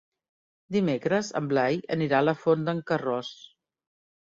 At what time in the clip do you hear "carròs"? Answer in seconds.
2.93-3.35